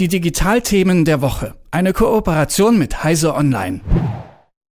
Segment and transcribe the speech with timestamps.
[0.00, 1.54] Die Digitalthemen der Woche.
[1.70, 3.80] Eine Kooperation mit Heise Online.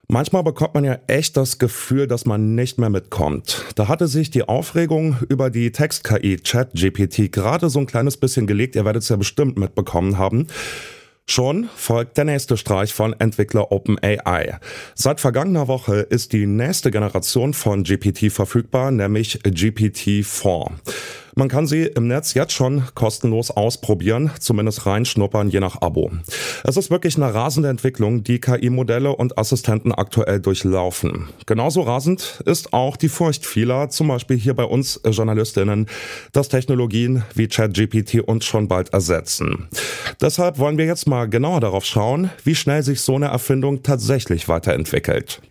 [0.07, 3.65] Manchmal bekommt man ja echt das Gefühl, dass man nicht mehr mitkommt.
[3.75, 8.75] Da hatte sich die Aufregung über die Text-KI ChatGPT gerade so ein kleines bisschen gelegt.
[8.75, 10.47] Ihr werdet es ja bestimmt mitbekommen haben.
[11.27, 14.57] Schon folgt der nächste Streich von Entwickler OpenAI.
[14.95, 20.71] Seit vergangener Woche ist die nächste Generation von GPT verfügbar, nämlich GPT-4.
[21.35, 26.11] Man kann sie im Netz jetzt schon kostenlos ausprobieren, zumindest reinschnuppern, je nach Abo.
[26.63, 31.29] Es ist wirklich eine rasende Entwicklung, die KI-Modelle und Assistenten aktuell durchlaufen.
[31.45, 35.87] Genauso rasend ist auch die Furcht vieler, zum Beispiel hier bei uns Journalistinnen,
[36.33, 39.67] dass Technologien wie ChatGPT uns schon bald ersetzen.
[40.21, 44.47] Deshalb wollen wir jetzt mal genauer darauf schauen, wie schnell sich so eine Erfindung tatsächlich
[44.47, 45.41] weiterentwickelt.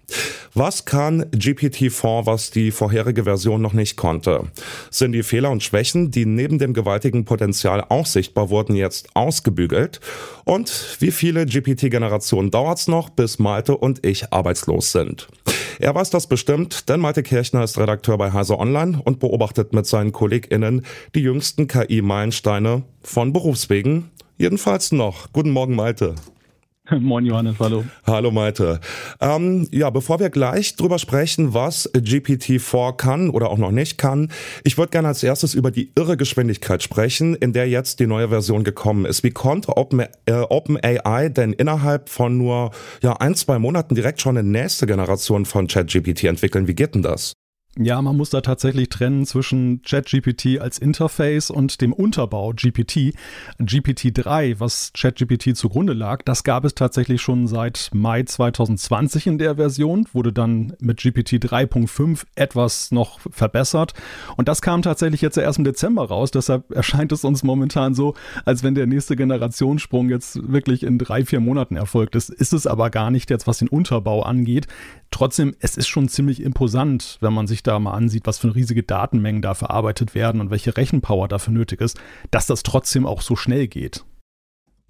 [0.54, 4.50] Was kann GPT-4, was die vorherige Version noch nicht konnte?
[4.90, 10.00] Sind die Fehler und Schwächen, die neben dem gewaltigen Potenzial auch sichtbar wurden, jetzt ausgebügelt?
[10.44, 15.28] Und wie viele GPT-Generationen dauert es noch, bis Malte und ich arbeitslos sind?
[15.78, 19.86] Er weiß das bestimmt, denn Malte Kirchner ist Redakteur bei Heise Online und beobachtet mit
[19.86, 24.10] seinen KollegInnen die jüngsten KI-Meilensteine von Berufswegen.
[24.36, 25.32] Jedenfalls noch.
[25.32, 26.16] Guten Morgen, Malte.
[26.98, 27.84] Moin Johannes, hallo.
[28.04, 28.80] Hallo Malte.
[29.20, 34.30] Ähm, ja, bevor wir gleich drüber sprechen, was GPT-4 kann oder auch noch nicht kann,
[34.64, 38.28] ich würde gerne als erstes über die irre Geschwindigkeit sprechen, in der jetzt die neue
[38.28, 39.22] Version gekommen ist.
[39.22, 40.78] Wie konnte OpenAI äh, Open
[41.34, 46.24] denn innerhalb von nur ja, ein, zwei Monaten direkt schon eine nächste Generation von ChatGPT
[46.24, 46.66] entwickeln?
[46.66, 47.34] Wie geht denn das?
[47.78, 53.14] Ja, man muss da tatsächlich trennen zwischen ChatGPT als Interface und dem Unterbau GPT.
[53.60, 59.54] GPT-3, was ChatGPT zugrunde lag, das gab es tatsächlich schon seit Mai 2020 in der
[59.54, 63.94] Version, wurde dann mit GPT 3.5 etwas noch verbessert.
[64.36, 66.32] Und das kam tatsächlich jetzt erst im Dezember raus.
[66.32, 68.14] Deshalb erscheint es uns momentan so,
[68.44, 72.30] als wenn der nächste Generationssprung jetzt wirklich in drei, vier Monaten erfolgt ist.
[72.30, 74.66] Ist es aber gar nicht jetzt, was den Unterbau angeht.
[75.12, 78.82] Trotzdem, es ist schon ziemlich imposant, wenn man sich da mal ansieht, was für riesige
[78.82, 81.98] Datenmengen da verarbeitet werden und welche Rechenpower dafür nötig ist,
[82.30, 84.04] dass das trotzdem auch so schnell geht.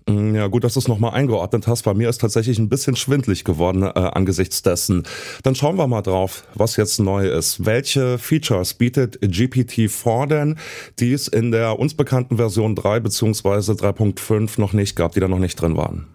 [0.08, 1.82] Mm, ja, gut, dass du es nochmal eingeordnet hast.
[1.82, 5.04] Bei mir ist tatsächlich ein bisschen schwindlig geworden äh, angesichts dessen.
[5.42, 7.64] Dann schauen wir mal drauf, was jetzt neu ist.
[7.64, 10.58] Welche Features bietet GPT-4 denn,
[10.98, 13.72] die es in der uns bekannten Version 3 bzw.
[13.72, 16.08] 3.5 noch nicht gab, die da noch nicht drin waren?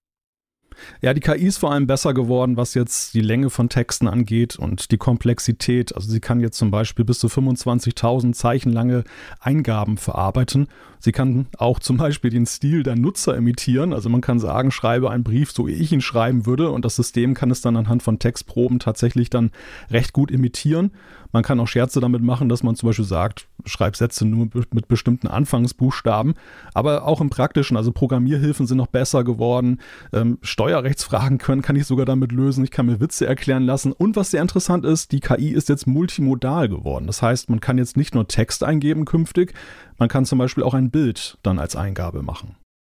[1.02, 4.58] Ja, die KI ist vor allem besser geworden, was jetzt die Länge von Texten angeht
[4.58, 5.96] und die Komplexität.
[5.96, 9.04] Also sie kann jetzt zum Beispiel bis zu 25.000 Zeichen lange
[9.40, 10.68] Eingaben verarbeiten.
[11.00, 13.94] Sie kann auch zum Beispiel den Stil der Nutzer imitieren.
[13.94, 16.72] Also man kann sagen, schreibe einen Brief, so wie ich ihn schreiben würde.
[16.72, 19.52] Und das System kann es dann anhand von Textproben tatsächlich dann
[19.92, 20.92] recht gut imitieren.
[21.36, 24.88] Man kann auch Scherze damit machen, dass man zum Beispiel sagt, schreib Sätze nur mit
[24.88, 26.36] bestimmten Anfangsbuchstaben.
[26.74, 29.82] Aber auch im Praktischen, also Programmierhilfen sind noch besser geworden.
[30.14, 32.64] Ähm, Steuerrechtsfragen können, kann ich sogar damit lösen.
[32.64, 33.92] Ich kann mir Witze erklären lassen.
[33.92, 37.06] Und was sehr interessant ist, die KI ist jetzt multimodal geworden.
[37.06, 39.54] Das heißt, man kann jetzt nicht nur Text eingeben künftig,
[39.98, 42.56] man kann zum Beispiel auch ein Bild dann als Eingabe machen.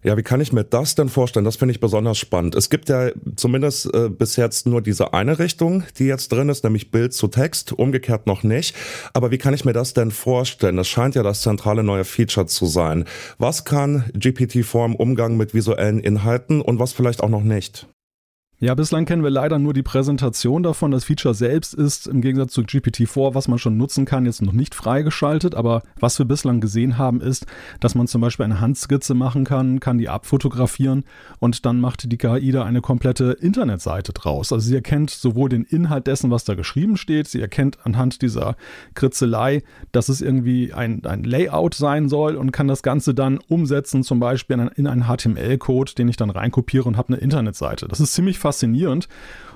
[0.06, 1.46] Ja, wie kann ich mir das denn vorstellen?
[1.46, 2.54] Das finde ich besonders spannend.
[2.54, 6.64] Es gibt ja zumindest äh, bis jetzt nur diese eine Richtung, die jetzt drin ist,
[6.64, 8.76] nämlich Bild zu Text, umgekehrt noch nicht.
[9.14, 10.78] Aber wie kann ich mir das denn vorstellen?
[10.78, 13.06] Das scheint ja das zentrale neue Feature zu sein.
[13.40, 17.88] Was kann GPT-4 im Umgang mit visuellen Inhalten und was vielleicht auch noch nicht?
[18.58, 20.92] Ja, bislang kennen wir leider nur die Präsentation davon.
[20.92, 24.54] Das Feature selbst ist im Gegensatz zu GPT-4, was man schon nutzen kann, jetzt noch
[24.54, 25.56] nicht freigeschaltet.
[25.56, 27.48] Aber was wir bislang gesehen haben, ist,
[27.82, 31.04] dass man zum Beispiel eine Handskizze machen kann, kann die abfotografieren
[31.40, 34.54] und dann macht die KI da eine komplette Internetseite draus.
[34.54, 38.56] Also sie erkennt sowohl den Inhalt dessen, was da geschrieben steht, sie erkennt anhand dieser
[38.94, 44.02] Kritzelei, dass es irgendwie ein, ein Layout sein soll und kann das Ganze dann umsetzen,
[44.02, 47.90] zum Beispiel in einen HTML-Code, den ich dann reinkopiere und habe eine Internetseite.
[47.90, 49.08] Das ist ziemlich faszinierend.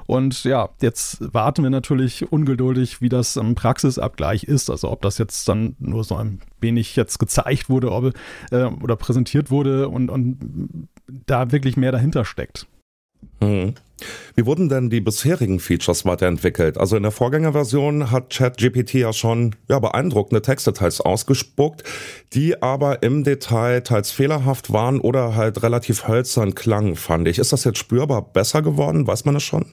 [0.07, 4.71] Und ja, jetzt warten wir natürlich ungeduldig, wie das im Praxisabgleich ist.
[4.71, 8.13] Also ob das jetzt dann nur so ein wenig jetzt gezeigt wurde ob,
[8.49, 12.65] äh, oder präsentiert wurde und, und da wirklich mehr dahinter steckt.
[13.39, 13.75] Mhm.
[14.35, 16.77] Wie wurden denn die bisherigen Features weiterentwickelt?
[16.77, 21.83] Also in der Vorgängerversion hat ChatGPT ja schon ja, beeindruckende Textdetails ausgespuckt,
[22.33, 27.39] die aber im Detail teils fehlerhaft waren oder halt relativ hölzern klangen, fand ich.
[27.39, 29.05] Ist das jetzt spürbar besser geworden?
[29.07, 29.71] Weiß man das schon?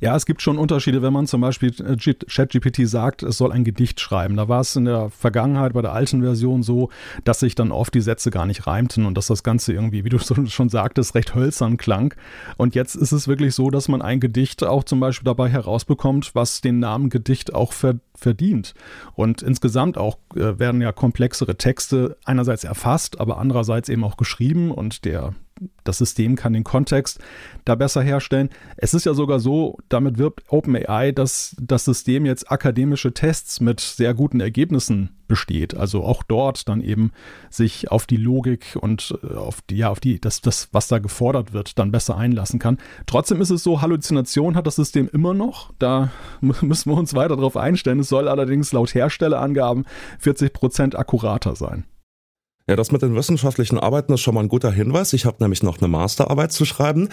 [0.00, 3.64] Ja, es gibt schon Unterschiede, wenn man zum Beispiel äh, ChatGPT sagt, es soll ein
[3.64, 4.36] Gedicht schreiben.
[4.36, 6.90] Da war es in der Vergangenheit bei der alten Version so,
[7.24, 10.08] dass sich dann oft die Sätze gar nicht reimten und dass das Ganze irgendwie, wie
[10.08, 12.14] du schon sagtest, recht hölzern klang.
[12.56, 16.34] Und jetzt ist es wirklich so, dass man ein Gedicht auch zum Beispiel dabei herausbekommt,
[16.34, 17.72] was den Namen Gedicht auch
[18.14, 18.74] verdient.
[19.14, 24.70] Und insgesamt auch äh, werden ja komplexere Texte einerseits erfasst, aber andererseits eben auch geschrieben
[24.70, 25.34] und der
[25.84, 27.20] das System kann den Kontext
[27.64, 28.50] da besser herstellen.
[28.76, 33.80] Es ist ja sogar so, damit wirbt OpenAI, dass das System jetzt akademische Tests mit
[33.80, 35.74] sehr guten Ergebnissen besteht.
[35.74, 37.10] Also auch dort dann eben
[37.48, 40.98] sich auf die Logik und äh, auf die, ja, auf die, das, das, was da
[40.98, 42.78] gefordert wird, dann besser einlassen kann.
[43.06, 45.72] Trotzdem ist es so, Halluzination hat das System immer noch.
[45.78, 46.10] Da
[46.40, 48.00] müssen wir uns weiter darauf einstellen.
[48.00, 49.86] Es soll allerdings laut Herstellerangaben
[50.18, 51.84] 40 Prozent akkurater sein.
[52.68, 55.12] Ja, das mit den wissenschaftlichen Arbeiten ist schon mal ein guter Hinweis.
[55.14, 57.08] Ich habe nämlich noch eine Masterarbeit zu schreiben.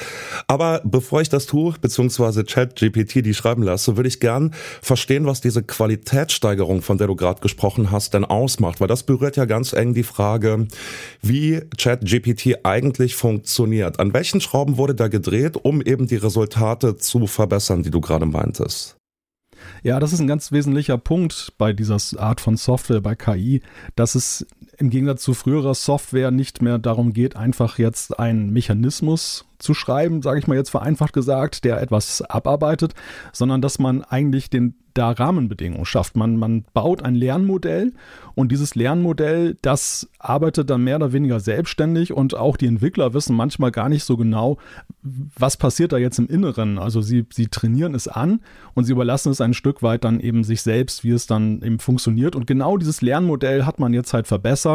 [0.47, 5.41] Aber bevor ich das tue, beziehungsweise ChatGPT die schreiben lasse, würde ich gern verstehen, was
[5.41, 8.79] diese Qualitätssteigerung, von der du gerade gesprochen hast, denn ausmacht.
[8.79, 10.67] Weil das berührt ja ganz eng die Frage,
[11.23, 13.99] wie ChatGPT eigentlich funktioniert.
[13.99, 18.27] An welchen Schrauben wurde da gedreht, um eben die Resultate zu verbessern, die du gerade
[18.27, 18.97] meintest?
[19.83, 23.61] Ja, das ist ein ganz wesentlicher Punkt bei dieser Art von Software, bei KI,
[23.95, 24.45] dass es
[24.79, 30.21] im Gegensatz zu früherer Software nicht mehr darum geht, einfach jetzt einen Mechanismus zu schreiben,
[30.21, 32.93] sage ich mal jetzt vereinfacht gesagt, der etwas abarbeitet,
[33.33, 36.15] sondern dass man eigentlich den da Rahmenbedingungen schafft.
[36.15, 37.93] Man, man baut ein Lernmodell
[38.35, 43.35] und dieses Lernmodell, das arbeitet dann mehr oder weniger selbstständig und auch die Entwickler wissen
[43.35, 44.57] manchmal gar nicht so genau,
[45.01, 46.77] was passiert da jetzt im Inneren.
[46.77, 48.41] Also sie, sie trainieren es an
[48.73, 51.79] und sie überlassen es ein Stück weit dann eben sich selbst, wie es dann eben
[51.79, 52.35] funktioniert.
[52.35, 54.68] Und genau dieses Lernmodell hat man jetzt halt verbessert.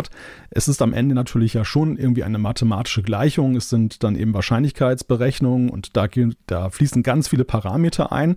[0.50, 3.56] Es ist am Ende natürlich ja schon irgendwie eine mathematische Gleichung.
[3.56, 6.06] Es sind dann eben Wahrscheinlichkeitsberechnungen und da,
[6.46, 8.36] da fließen ganz viele Parameter ein.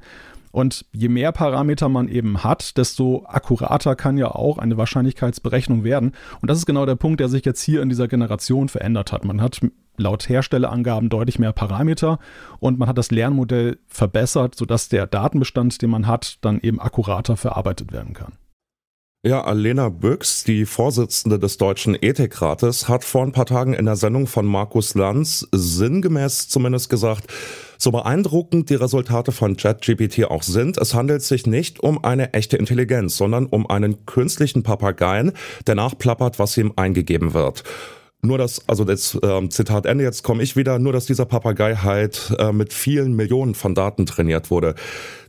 [0.51, 6.13] Und je mehr Parameter man eben hat, desto akkurater kann ja auch eine Wahrscheinlichkeitsberechnung werden.
[6.42, 9.24] Und das ist genau der Punkt, der sich jetzt hier in dieser Generation verändert hat.
[9.24, 9.60] Man hat
[9.98, 12.19] laut Herstellerangaben deutlich mehr Parameter
[12.60, 17.36] und man hat das Lernmodell verbessert, sodass der Datenbestand, den man hat, dann eben akkurater
[17.36, 18.33] verarbeitet werden kann.
[19.27, 23.97] Ja, Alena Büchs, die Vorsitzende des Deutschen Ethikrates, hat vor ein paar Tagen in der
[23.97, 27.25] Sendung von Markus Lanz sinngemäß zumindest gesagt,
[27.77, 32.56] so beeindruckend die Resultate von ChatGPT auch sind, es handelt sich nicht um eine echte
[32.56, 35.33] Intelligenz, sondern um einen künstlichen Papageien,
[35.68, 37.65] der nachplappert, was ihm eingegeben wird.
[38.23, 41.75] Nur dass, also das ähm, Zitat Ende, jetzt komme ich wieder, nur dass dieser Papagei
[41.75, 44.73] halt äh, mit vielen Millionen von Daten trainiert wurde.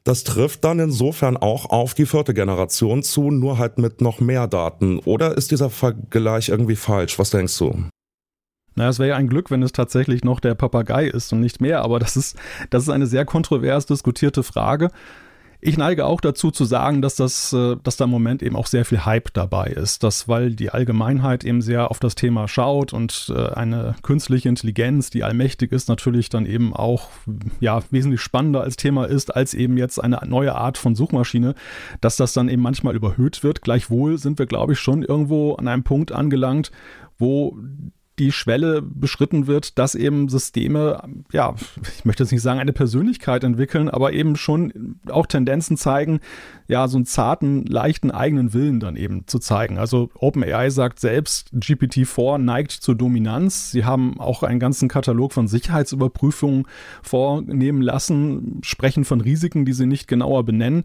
[0.04, 4.46] Das trifft dann insofern auch auf die vierte Generation zu, nur halt mit noch mehr
[4.46, 5.00] Daten.
[5.00, 7.18] Oder ist dieser Vergleich irgendwie falsch?
[7.18, 7.74] Was denkst du?
[8.74, 11.60] Na, es wäre ja ein Glück, wenn es tatsächlich noch der Papagei ist und nicht
[11.60, 12.38] mehr, aber das ist,
[12.70, 14.90] das ist eine sehr kontrovers diskutierte Frage.
[15.60, 18.68] Ich neige auch dazu zu sagen, dass das, äh, dass da im Moment eben auch
[18.68, 22.92] sehr viel Hype dabei ist, dass weil die Allgemeinheit eben sehr auf das Thema schaut
[22.92, 27.08] und äh, eine künstliche Intelligenz, die allmächtig ist, natürlich dann eben auch
[27.58, 31.56] ja wesentlich spannender als Thema ist als eben jetzt eine neue Art von Suchmaschine,
[32.00, 33.62] dass das dann eben manchmal überhöht wird.
[33.62, 36.70] Gleichwohl sind wir, glaube ich, schon irgendwo an einem Punkt angelangt,
[37.18, 37.58] wo
[38.18, 41.54] die Schwelle beschritten wird, dass eben Systeme, ja,
[41.98, 46.20] ich möchte jetzt nicht sagen, eine Persönlichkeit entwickeln, aber eben schon auch Tendenzen zeigen,
[46.68, 49.78] ja, so einen zarten, leichten eigenen Willen dann eben zu zeigen.
[49.78, 53.70] Also OpenAI sagt selbst, GPT-4 neigt zur Dominanz.
[53.70, 56.66] Sie haben auch einen ganzen Katalog von Sicherheitsüberprüfungen
[57.02, 60.84] vornehmen lassen, sprechen von Risiken, die sie nicht genauer benennen.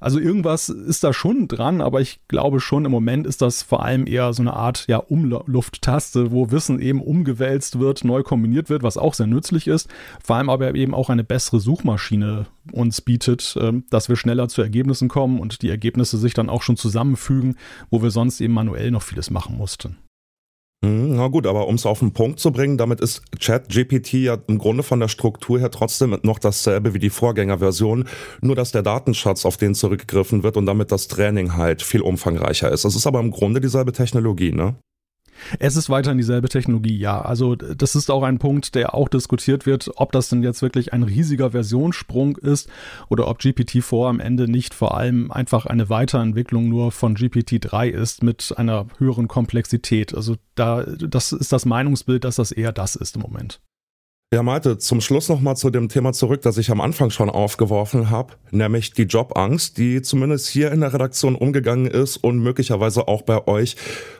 [0.00, 3.84] Also irgendwas ist da schon dran, aber ich glaube schon im Moment ist das vor
[3.84, 8.82] allem eher so eine Art ja, Umlufttaste, wo Wissen eben umgewälzt wird, neu kombiniert wird,
[8.82, 9.88] was auch sehr nützlich ist.
[10.22, 14.62] Vor allem aber eben auch eine bessere Suchmaschine uns bietet, ähm, dass wir schneller zu
[14.62, 17.56] Ergebnissen kommen und die Ergebnisse sich dann auch schon zusammenfügen,
[17.90, 19.96] wo wir sonst eben manuell noch vieles machen mussten.
[20.84, 24.36] Hm, na gut, aber um es auf den Punkt zu bringen, damit ist ChatGPT ja
[24.46, 28.06] im Grunde von der Struktur her trotzdem noch dasselbe wie die Vorgängerversion,
[28.42, 32.70] nur dass der Datenschatz, auf den zurückgegriffen wird und damit das Training halt viel umfangreicher
[32.70, 32.84] ist.
[32.84, 34.74] Es ist aber im Grunde dieselbe Technologie, ne?
[35.58, 37.20] Es ist weiterhin dieselbe Technologie, ja.
[37.20, 40.92] Also das ist auch ein Punkt, der auch diskutiert wird, ob das denn jetzt wirklich
[40.92, 42.68] ein riesiger Versionssprung ist
[43.08, 48.22] oder ob GPT-4 am Ende nicht vor allem einfach eine Weiterentwicklung nur von GPT-3 ist
[48.22, 50.14] mit einer höheren Komplexität.
[50.14, 53.60] Also da, das ist das Meinungsbild, dass das eher das ist im Moment.
[54.34, 58.10] Ja, Malte, zum Schluss nochmal zu dem Thema zurück, das ich am Anfang schon aufgeworfen
[58.10, 63.22] habe, nämlich die Jobangst, die zumindest hier in der Redaktion umgegangen ist und möglicherweise auch
[63.22, 63.76] bei euch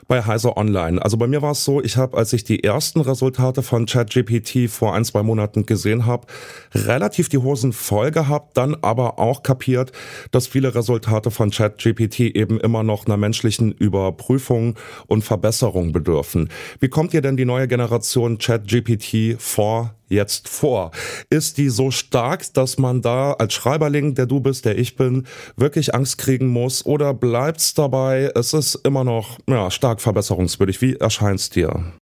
[0.07, 1.01] bei Heiser Online.
[1.01, 4.69] Also bei mir war es so, ich habe, als ich die ersten Resultate von ChatGPT
[4.69, 6.27] vor ein, zwei Monaten gesehen habe,
[6.73, 9.91] relativ die Hosen voll gehabt, dann aber auch kapiert,
[10.31, 14.75] dass viele Resultate von ChatGPT eben immer noch einer menschlichen Überprüfung
[15.07, 16.49] und Verbesserung bedürfen.
[16.79, 20.91] Wie kommt ihr denn die neue Generation ChatGPT vor jetzt vor?
[21.29, 25.25] Ist die so stark, dass man da als Schreiberling, der du bist, der ich bin,
[25.55, 26.85] wirklich Angst kriegen muss?
[26.85, 30.81] Oder bleibt's dabei, es ist immer noch ja, stark verbesserungswürdig?
[30.81, 31.93] Wie erscheint's dir?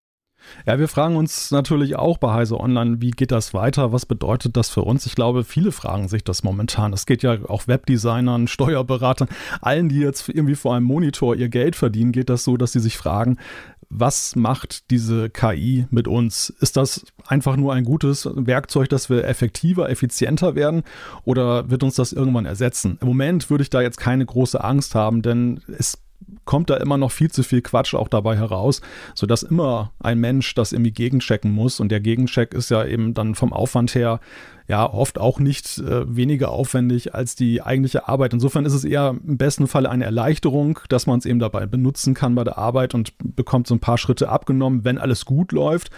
[0.65, 3.91] Ja, wir fragen uns natürlich auch bei Heise Online, wie geht das weiter?
[3.91, 5.05] Was bedeutet das für uns?
[5.05, 6.93] Ich glaube, viele fragen sich das momentan.
[6.93, 9.27] Es geht ja auch Webdesignern, Steuerberatern,
[9.61, 12.79] allen, die jetzt irgendwie vor einem Monitor ihr Geld verdienen, geht das so, dass sie
[12.79, 13.37] sich fragen,
[13.95, 16.49] was macht diese KI mit uns?
[16.49, 20.83] Ist das einfach nur ein gutes Werkzeug, dass wir effektiver, effizienter werden
[21.25, 22.97] oder wird uns das irgendwann ersetzen?
[23.01, 26.02] Im Moment würde ich da jetzt keine große Angst haben, denn es
[26.45, 28.81] kommt da immer noch viel zu viel Quatsch auch dabei heraus,
[29.15, 31.79] sodass immer ein Mensch das irgendwie gegenchecken muss.
[31.79, 34.19] Und der Gegencheck ist ja eben dann vom Aufwand her
[34.67, 38.33] ja oft auch nicht äh, weniger aufwendig als die eigentliche Arbeit.
[38.33, 42.13] Insofern ist es eher im besten Fall eine Erleichterung, dass man es eben dabei benutzen
[42.13, 45.89] kann bei der Arbeit und bekommt so ein paar Schritte abgenommen, wenn alles gut läuft.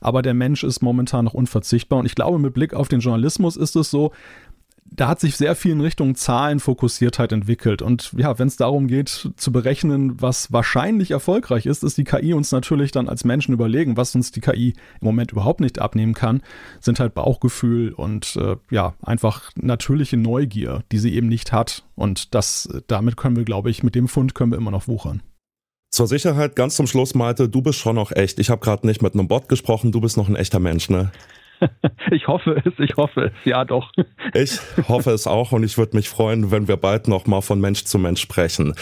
[0.00, 1.98] Aber der Mensch ist momentan noch unverzichtbar.
[1.98, 4.12] Und ich glaube, mit Blick auf den Journalismus ist es so,
[4.86, 7.82] da hat sich sehr viel in Richtung Zahlenfokussiertheit entwickelt.
[7.82, 12.34] Und ja, wenn es darum geht zu berechnen, was wahrscheinlich erfolgreich ist, ist die KI
[12.34, 13.96] uns natürlich dann als Menschen überlegen.
[13.96, 16.42] Was uns die KI im Moment überhaupt nicht abnehmen kann,
[16.80, 21.84] sind halt Bauchgefühl und äh, ja, einfach natürliche Neugier, die sie eben nicht hat.
[21.96, 25.22] Und das, damit können wir, glaube ich, mit dem Fund können wir immer noch wuchern.
[25.90, 28.38] Zur Sicherheit ganz zum Schluss, Malte, du bist schon noch echt.
[28.40, 31.12] Ich habe gerade nicht mit einem Bot gesprochen, du bist noch ein echter Mensch, ne?
[32.10, 33.90] Ich hoffe es, ich hoffe es, ja doch.
[34.34, 37.60] Ich hoffe es auch und ich würde mich freuen, wenn wir bald noch mal von
[37.60, 38.74] Mensch zu Mensch sprechen.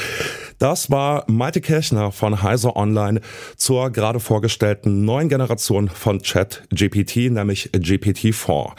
[0.58, 3.20] Das war Malte Kirchner von Heiser Online
[3.56, 8.72] zur gerade vorgestellten neuen Generation von Chat GPT, nämlich GPT-4.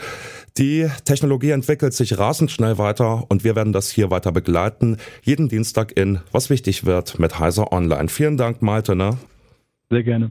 [0.56, 4.98] Die Technologie entwickelt sich rasend schnell weiter und wir werden das hier weiter begleiten.
[5.22, 8.08] Jeden Dienstag in Was wichtig wird mit Heiser Online.
[8.08, 8.94] Vielen Dank, Malte.
[8.94, 9.18] Ne?
[9.90, 10.30] Sehr gerne.